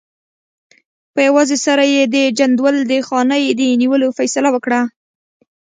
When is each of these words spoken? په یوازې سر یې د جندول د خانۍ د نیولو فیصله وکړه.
په 1.13 1.19
یوازې 1.27 1.57
سر 1.65 1.79
یې 1.93 2.03
د 2.15 2.15
جندول 2.37 2.75
د 2.91 2.93
خانۍ 3.07 3.43
د 3.59 3.61
نیولو 3.81 4.07
فیصله 4.17 4.49
وکړه. 4.51 4.81